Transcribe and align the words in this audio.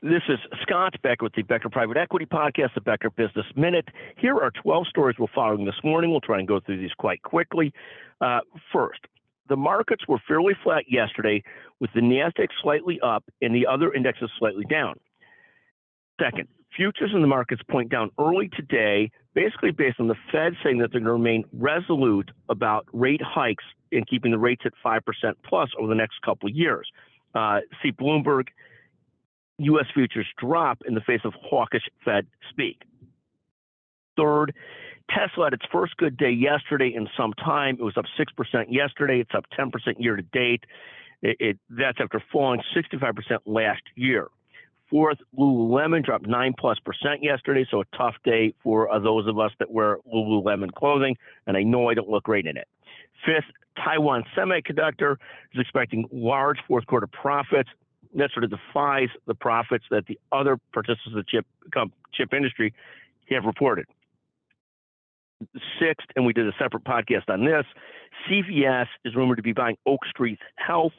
This 0.00 0.22
is 0.28 0.38
Scott 0.62 0.94
Becker 1.02 1.24
with 1.24 1.34
the 1.34 1.42
Becker 1.42 1.68
Private 1.68 1.96
Equity 1.96 2.24
Podcast, 2.24 2.74
the 2.76 2.80
Becker 2.80 3.10
Business 3.10 3.46
Minute. 3.56 3.88
Here 4.16 4.36
are 4.36 4.52
12 4.62 4.86
stories 4.86 5.16
we're 5.18 5.26
following 5.34 5.64
this 5.64 5.74
morning. 5.82 6.12
We'll 6.12 6.20
try 6.20 6.38
and 6.38 6.46
go 6.46 6.60
through 6.60 6.78
these 6.78 6.92
quite 6.96 7.20
quickly. 7.22 7.72
Uh, 8.20 8.38
first, 8.72 9.00
the 9.48 9.56
markets 9.56 10.04
were 10.06 10.20
fairly 10.28 10.54
flat 10.62 10.84
yesterday, 10.88 11.42
with 11.80 11.90
the 11.96 12.00
NASDAQ 12.00 12.46
slightly 12.62 13.00
up 13.00 13.24
and 13.42 13.52
the 13.52 13.66
other 13.66 13.92
indexes 13.92 14.30
slightly 14.38 14.64
down. 14.70 14.94
Second, 16.20 16.46
futures 16.76 17.10
in 17.12 17.20
the 17.20 17.26
markets 17.26 17.62
point 17.68 17.90
down 17.90 18.12
early 18.20 18.48
today, 18.54 19.10
basically 19.34 19.72
based 19.72 19.98
on 19.98 20.06
the 20.06 20.16
Fed 20.30 20.52
saying 20.62 20.78
that 20.78 20.92
they're 20.92 21.00
going 21.00 21.06
to 21.06 21.12
remain 21.12 21.44
resolute 21.52 22.30
about 22.48 22.86
rate 22.92 23.20
hikes 23.20 23.64
and 23.90 24.06
keeping 24.06 24.30
the 24.30 24.38
rates 24.38 24.62
at 24.64 24.74
5% 24.84 25.00
plus 25.44 25.70
over 25.76 25.88
the 25.88 25.96
next 25.96 26.22
couple 26.24 26.48
of 26.48 26.54
years. 26.54 26.88
Uh, 27.34 27.60
see 27.82 27.90
Bloomberg 27.90 28.46
U.S. 29.58 29.86
futures 29.92 30.26
drop 30.38 30.82
in 30.86 30.94
the 30.94 31.00
face 31.00 31.20
of 31.24 31.34
hawkish 31.34 31.82
Fed 32.04 32.26
speak. 32.50 32.82
Third, 34.16 34.54
Tesla 35.10 35.46
had 35.46 35.54
its 35.54 35.64
first 35.72 35.96
good 35.96 36.16
day 36.16 36.30
yesterday 36.30 36.92
in 36.94 37.08
some 37.16 37.32
time. 37.34 37.76
It 37.78 37.82
was 37.82 37.96
up 37.96 38.04
6% 38.18 38.64
yesterday. 38.68 39.20
It's 39.20 39.34
up 39.34 39.46
10% 39.58 39.70
year 39.98 40.16
to 40.16 40.22
date. 40.22 40.64
It, 41.22 41.36
it, 41.40 41.58
that's 41.70 41.98
after 42.00 42.22
falling 42.32 42.62
65% 42.76 43.38
last 43.46 43.82
year. 43.94 44.28
Fourth, 44.90 45.18
Lululemon 45.38 46.04
dropped 46.04 46.26
9 46.26 46.54
plus 46.58 46.78
percent 46.78 47.22
yesterday, 47.22 47.66
so 47.70 47.82
a 47.82 47.96
tough 47.96 48.14
day 48.24 48.54
for 48.62 48.90
uh, 48.90 48.98
those 48.98 49.26
of 49.26 49.38
us 49.38 49.52
that 49.58 49.70
wear 49.70 49.98
Lululemon 50.12 50.72
clothing, 50.72 51.16
and 51.46 51.56
I 51.56 51.62
know 51.62 51.90
I 51.90 51.94
don't 51.94 52.08
look 52.08 52.24
great 52.24 52.46
in 52.46 52.56
it. 52.56 52.66
Fifth, 53.26 53.44
Taiwan 53.76 54.24
Semiconductor 54.36 55.16
is 55.52 55.60
expecting 55.60 56.06
large 56.10 56.58
fourth 56.66 56.86
quarter 56.86 57.06
profits 57.06 57.68
that 58.14 58.30
sort 58.32 58.44
of 58.44 58.50
defies 58.50 59.08
the 59.26 59.34
profits 59.34 59.84
that 59.90 60.06
the 60.06 60.18
other 60.32 60.58
participants 60.72 61.08
of 61.08 61.14
the 61.14 61.24
chip 61.28 61.46
chip 62.14 62.32
industry 62.32 62.72
have 63.30 63.44
reported. 63.44 63.86
Sixth, 65.80 66.08
and 66.16 66.26
we 66.26 66.32
did 66.32 66.48
a 66.48 66.52
separate 66.58 66.82
podcast 66.82 67.28
on 67.28 67.44
this. 67.44 67.64
CVS 68.28 68.86
is 69.04 69.14
rumored 69.14 69.36
to 69.36 69.42
be 69.42 69.52
buying 69.52 69.76
Oak 69.86 70.00
Street 70.10 70.40
Health. 70.56 70.94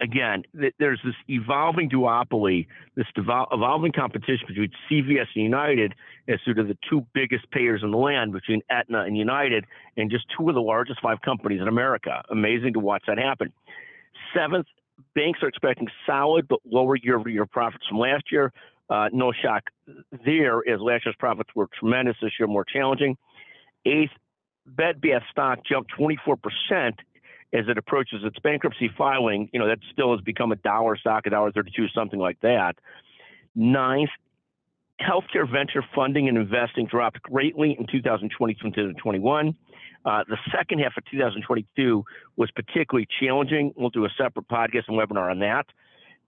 Again, 0.00 0.42
there's 0.80 0.98
this 1.04 1.14
evolving 1.28 1.88
duopoly, 1.88 2.66
this 2.96 3.06
evolving 3.16 3.92
competition 3.92 4.48
between 4.48 4.72
CVS 4.90 5.26
and 5.36 5.44
United 5.44 5.94
as 6.26 6.40
sort 6.44 6.58
of 6.58 6.66
the 6.66 6.76
two 6.90 7.06
biggest 7.14 7.48
payers 7.52 7.82
in 7.84 7.92
the 7.92 7.96
land 7.96 8.32
between 8.32 8.62
Aetna 8.68 9.02
and 9.02 9.16
United, 9.16 9.64
and 9.96 10.10
just 10.10 10.24
two 10.36 10.48
of 10.48 10.56
the 10.56 10.62
largest 10.62 11.00
five 11.00 11.20
companies 11.20 11.60
in 11.60 11.68
America. 11.68 12.24
Amazing 12.30 12.72
to 12.72 12.80
watch 12.80 13.04
that 13.06 13.18
happen. 13.18 13.52
Seventh, 14.34 14.66
banks 15.14 15.40
are 15.42 15.48
expecting 15.48 15.88
solid 16.06 16.48
but 16.48 16.60
lower 16.64 16.96
year-over-year 16.96 17.46
profits 17.46 17.84
from 17.88 17.98
last 17.98 18.24
year. 18.30 18.52
Uh, 18.90 19.08
no 19.12 19.32
shock 19.32 19.62
there, 20.24 20.58
as 20.68 20.80
last 20.80 21.06
year's 21.06 21.16
profits 21.18 21.50
were 21.54 21.68
tremendous. 21.78 22.16
This 22.20 22.32
year, 22.38 22.46
more 22.46 22.64
challenging. 22.64 23.16
Eighth, 23.86 24.12
Bed 24.66 25.00
Bath 25.00 25.22
stock 25.30 25.60
jumped 25.64 25.92
24% 25.98 26.38
as 27.52 27.64
it 27.68 27.78
approaches 27.78 28.20
its 28.24 28.38
bankruptcy 28.40 28.90
filing. 28.96 29.48
You 29.52 29.60
know, 29.60 29.68
that 29.68 29.78
still 29.92 30.12
has 30.12 30.20
become 30.20 30.52
a 30.52 30.56
dollar 30.56 30.96
stock, 30.96 31.26
a 31.26 31.30
dollar 31.30 31.52
32, 31.52 31.88
something 31.94 32.18
like 32.18 32.40
that. 32.40 32.76
Ninth, 33.54 34.10
healthcare 35.00 35.50
venture 35.50 35.84
funding 35.94 36.28
and 36.28 36.36
investing 36.36 36.86
dropped 36.86 37.22
greatly 37.22 37.76
in 37.78 37.86
2020 37.86 38.56
and 38.62 38.74
2021. 38.74 39.56
Uh, 40.04 40.24
the 40.28 40.36
second 40.56 40.80
half 40.80 40.92
of 40.96 41.04
2022 41.10 42.04
was 42.36 42.50
particularly 42.50 43.06
challenging. 43.20 43.72
We'll 43.76 43.90
do 43.90 44.04
a 44.04 44.10
separate 44.16 44.48
podcast 44.48 44.88
and 44.88 44.98
webinar 44.98 45.30
on 45.30 45.40
that. 45.40 45.66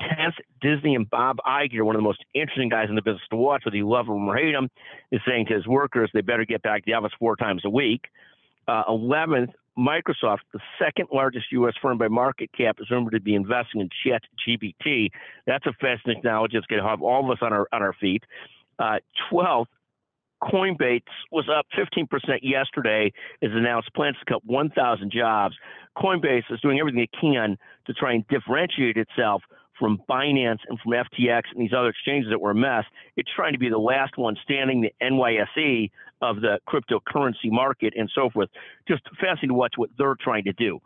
10th, 0.00 0.34
Disney 0.60 0.94
and 0.94 1.08
Bob 1.08 1.38
Iger, 1.46 1.82
one 1.82 1.94
of 1.94 2.00
the 2.00 2.04
most 2.04 2.24
interesting 2.34 2.68
guys 2.68 2.88
in 2.88 2.94
the 2.94 3.02
business 3.02 3.22
to 3.30 3.36
watch, 3.36 3.64
whether 3.64 3.76
you 3.76 3.88
love 3.88 4.06
him 4.06 4.28
or 4.28 4.36
hate 4.36 4.54
him, 4.54 4.70
is 5.12 5.20
saying 5.26 5.46
to 5.46 5.54
his 5.54 5.66
workers 5.66 6.10
they 6.14 6.22
better 6.22 6.44
get 6.44 6.62
back 6.62 6.84
to 6.84 6.90
the 6.90 6.94
office 6.94 7.12
four 7.18 7.36
times 7.36 7.62
a 7.64 7.70
week. 7.70 8.06
Uh, 8.66 8.84
11th, 8.88 9.52
Microsoft, 9.78 10.40
the 10.52 10.60
second 10.78 11.08
largest 11.12 11.46
U.S. 11.52 11.74
firm 11.80 11.98
by 11.98 12.08
market 12.08 12.50
cap, 12.56 12.78
is 12.80 12.90
rumored 12.90 13.12
to 13.12 13.20
be 13.20 13.34
investing 13.34 13.80
in 13.80 13.88
Chat 14.04 14.22
GPT. 14.46 15.10
That's 15.46 15.66
a 15.66 15.72
fascinating 15.72 16.22
technology. 16.22 16.56
that's 16.56 16.66
going 16.66 16.82
to 16.82 16.88
have 16.88 17.02
all 17.02 17.24
of 17.24 17.30
us 17.30 17.38
on 17.40 17.52
our 17.52 17.66
on 17.72 17.82
our 17.82 17.94
feet. 17.94 18.24
Uh, 18.78 18.98
12th, 19.30 19.66
Coinbase 20.42 21.02
was 21.30 21.48
up 21.48 21.66
15% 21.76 22.06
yesterday 22.42 23.12
as 23.42 23.50
announced 23.52 23.92
plans 23.94 24.16
to 24.18 24.24
cut 24.32 24.44
1,000 24.44 25.12
jobs. 25.12 25.54
Coinbase 25.96 26.44
is 26.50 26.60
doing 26.60 26.78
everything 26.78 27.00
it 27.00 27.10
can 27.18 27.56
to 27.86 27.92
try 27.92 28.12
and 28.12 28.26
differentiate 28.28 28.96
itself 28.96 29.42
from 29.78 29.98
Binance 30.08 30.58
and 30.68 30.78
from 30.80 30.92
FTX 30.92 31.42
and 31.52 31.60
these 31.60 31.72
other 31.76 31.88
exchanges 31.88 32.30
that 32.30 32.40
were 32.40 32.50
a 32.50 32.54
mess. 32.54 32.84
It's 33.16 33.30
trying 33.34 33.54
to 33.54 33.58
be 33.58 33.70
the 33.70 33.78
last 33.78 34.16
one 34.18 34.36
standing, 34.44 34.82
the 34.82 34.92
NYSE 35.02 35.90
of 36.22 36.42
the 36.42 36.58
cryptocurrency 36.68 37.50
market 37.50 37.94
and 37.96 38.10
so 38.14 38.28
forth. 38.28 38.50
Just 38.86 39.02
fascinating 39.18 39.48
to 39.48 39.54
watch 39.54 39.74
what 39.76 39.88
they're 39.96 40.16
trying 40.20 40.44
to 40.44 40.52
do. 40.52 40.78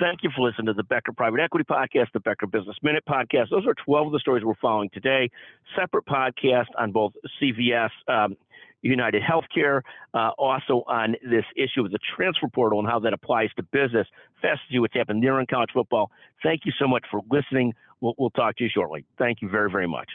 Thank 0.00 0.20
you 0.22 0.30
for 0.34 0.48
listening 0.48 0.66
to 0.66 0.72
the 0.72 0.82
Becker 0.82 1.12
Private 1.12 1.40
Equity 1.40 1.64
Podcast, 1.64 2.06
the 2.14 2.20
Becker 2.20 2.46
Business 2.46 2.76
Minute 2.82 3.04
Podcast. 3.06 3.50
Those 3.50 3.66
are 3.66 3.74
12 3.84 4.06
of 4.06 4.12
the 4.12 4.18
stories 4.18 4.44
we're 4.44 4.54
following 4.60 4.88
today. 4.94 5.30
Separate 5.78 6.06
podcast 6.06 6.68
on 6.78 6.92
both 6.92 7.12
CVS. 7.40 7.90
Um, 8.08 8.36
United 8.82 9.22
Healthcare, 9.22 9.82
uh, 10.14 10.30
also 10.38 10.84
on 10.86 11.16
this 11.22 11.44
issue 11.56 11.84
of 11.84 11.90
the 11.90 11.98
transfer 12.16 12.48
portal 12.48 12.78
and 12.78 12.88
how 12.88 12.98
that 13.00 13.12
applies 13.12 13.50
to 13.56 13.62
business. 13.62 14.06
Fast 14.40 14.60
what's 14.72 14.94
happened 14.94 15.22
there 15.22 15.38
in 15.40 15.46
college 15.46 15.70
football. 15.72 16.10
Thank 16.42 16.62
you 16.64 16.72
so 16.78 16.86
much 16.86 17.04
for 17.10 17.20
listening. 17.30 17.74
We'll, 18.00 18.14
we'll 18.18 18.30
talk 18.30 18.56
to 18.58 18.64
you 18.64 18.70
shortly. 18.72 19.04
Thank 19.18 19.42
you 19.42 19.48
very, 19.48 19.70
very 19.70 19.88
much. 19.88 20.08